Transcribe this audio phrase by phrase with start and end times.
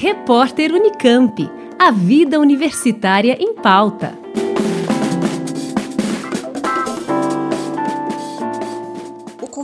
[0.00, 1.50] Repórter Unicamp.
[1.76, 4.16] A vida universitária em pauta.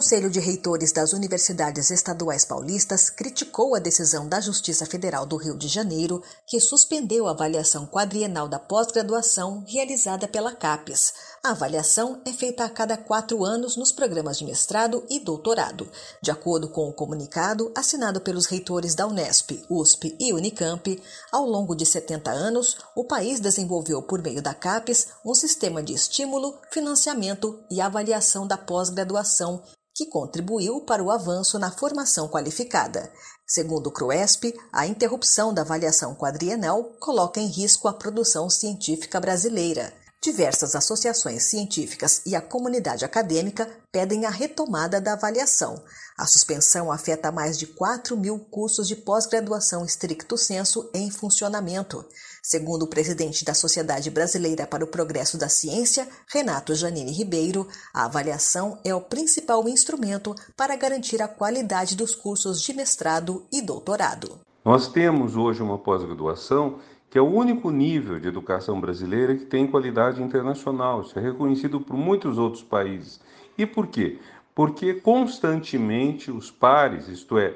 [0.05, 5.57] Conselho de Reitores das Universidades Estaduais Paulistas criticou a decisão da Justiça Federal do Rio
[5.57, 11.15] de Janeiro, que suspendeu a avaliação quadrienal da pós-graduação realizada pela CAPES.
[11.45, 15.87] A avaliação é feita a cada quatro anos nos programas de mestrado e doutorado.
[16.23, 21.75] De acordo com o comunicado assinado pelos reitores da Unesp, USP e Unicamp, ao longo
[21.75, 27.63] de 70 anos, o país desenvolveu, por meio da CAPES, um sistema de estímulo, financiamento
[27.71, 29.63] e avaliação da pós-graduação
[29.95, 33.13] que contribuiu para o avanço na formação qualificada.
[33.47, 40.04] Segundo o CRUESP, a interrupção da avaliação quadrienal coloca em risco a produção científica brasileira.
[40.25, 45.83] Diversas associações científicas e a comunidade acadêmica pedem a retomada da avaliação.
[46.17, 52.03] A suspensão afeta mais de 4 mil cursos de pós-graduação estricto senso em funcionamento.
[52.43, 58.07] Segundo o presidente da Sociedade Brasileira para o Progresso da Ciência, Renato Janine Ribeiro, a
[58.07, 64.41] avaliação é o principal instrumento para garantir a qualidade dos cursos de mestrado e doutorado.
[64.65, 66.79] Nós temos hoje uma pós-graduação
[67.15, 71.03] que é o único nível de educação brasileira que tem qualidade internacional.
[71.03, 73.21] Isso é reconhecido por muitos outros países.
[73.57, 74.19] E por quê?
[74.53, 77.55] Porque constantemente os pares, isto é,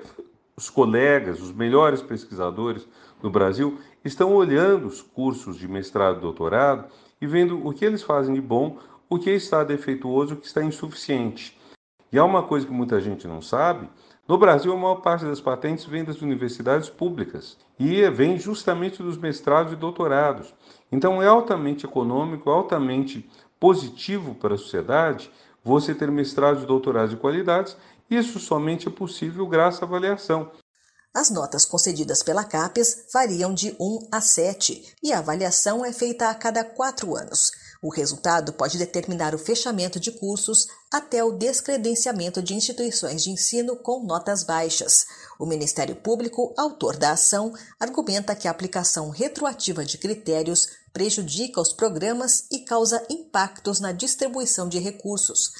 [0.57, 2.87] os colegas, os melhores pesquisadores
[3.21, 6.85] do Brasil, estão olhando os cursos de mestrado e doutorado
[7.21, 8.79] e vendo o que eles fazem de bom,
[9.11, 11.59] o que está defeituoso, o que está insuficiente.
[12.13, 13.89] E há uma coisa que muita gente não sabe:
[14.29, 19.17] no Brasil, a maior parte das patentes vem das universidades públicas e vem justamente dos
[19.17, 20.55] mestrados e doutorados.
[20.93, 23.27] Então, é altamente econômico, altamente
[23.59, 25.31] positivo para a sociedade
[25.65, 27.75] você ter mestrados e doutorados de qualidade.
[28.11, 30.51] Isso somente é possível graças à avaliação.
[31.15, 36.29] As notas concedidas pela CAPES variam de 1 a 7 e a avaliação é feita
[36.29, 37.51] a cada quatro anos.
[37.81, 43.77] O resultado pode determinar o fechamento de cursos até o descredenciamento de instituições de ensino
[43.77, 45.07] com notas baixas.
[45.39, 51.73] O Ministério Público, autor da ação, argumenta que a aplicação retroativa de critérios prejudica os
[51.73, 55.53] programas e causa impactos na distribuição de recursos.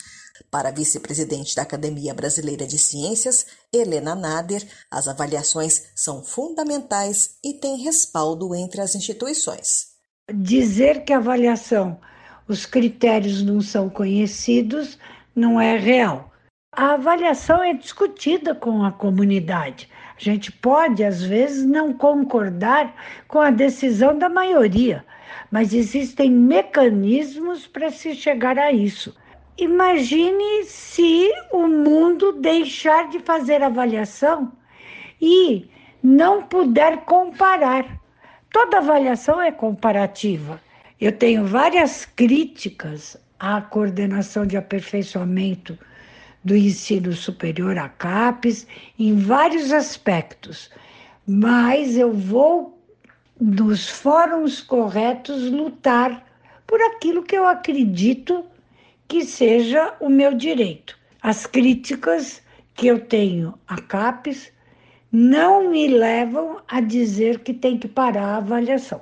[0.51, 7.55] Para a vice-presidente da Academia Brasileira de Ciências, Helena Nader, as avaliações são fundamentais e
[7.55, 9.98] têm respaldo entre as instituições.
[10.35, 11.99] Dizer que a avaliação,
[12.47, 14.99] os critérios não são conhecidos,
[15.35, 16.31] não é real.
[16.71, 19.89] A avaliação é discutida com a comunidade.
[20.15, 22.95] A gente pode, às vezes, não concordar
[23.27, 25.03] com a decisão da maioria,
[25.51, 29.17] mas existem mecanismos para se chegar a isso.
[29.57, 34.53] Imagine se o mundo deixar de fazer avaliação
[35.19, 35.71] e
[36.03, 37.99] não puder comparar.
[38.51, 40.61] Toda avaliação é comparativa.
[41.01, 45.79] Eu tenho várias críticas à coordenação de aperfeiçoamento
[46.43, 48.67] do ensino superior, a CAPES,
[48.99, 50.71] em vários aspectos,
[51.27, 52.81] mas eu vou,
[53.39, 56.25] nos fóruns corretos, lutar
[56.67, 58.45] por aquilo que eu acredito
[59.07, 60.99] que seja o meu direito.
[61.21, 62.43] As críticas
[62.75, 64.53] que eu tenho a CAPES
[65.11, 69.01] não me levam a dizer que tem que parar a avaliação.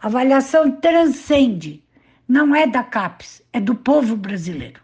[0.00, 1.82] A avaliação transcende,
[2.28, 4.80] não é da CAPES, é do povo brasileiro.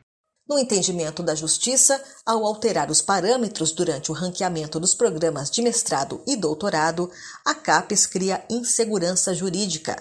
[0.49, 6.23] No entendimento da Justiça, ao alterar os parâmetros durante o ranqueamento dos programas de mestrado
[6.27, 7.11] e doutorado,
[7.45, 9.97] a CAPES cria insegurança jurídica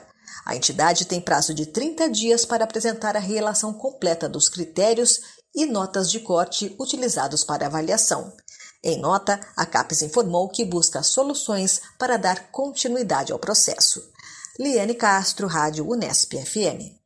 [0.49, 5.19] a entidade tem prazo de 30 dias para apresentar a relação completa dos critérios
[5.53, 8.33] e notas de corte utilizados para avaliação.
[8.81, 14.01] Em nota, a CAPES informou que busca soluções para dar continuidade ao processo.
[14.57, 16.97] Liane Castro, Rádio Unesp FM.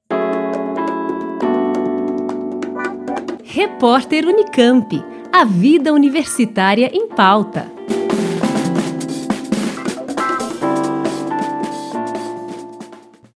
[3.44, 5.04] Repórter Unicamp.
[5.32, 7.83] A vida universitária em pauta.